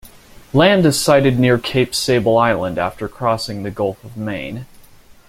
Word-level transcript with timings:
Land 0.51 0.87
is 0.87 0.99
sighted 0.99 1.37
near 1.37 1.59
Cape 1.59 1.93
Sable 1.93 2.35
Island 2.35 2.79
after 2.79 3.07
crossing 3.07 3.61
the 3.61 3.69
Gulf 3.69 4.03
of 4.03 4.17
Maine. 4.17 4.65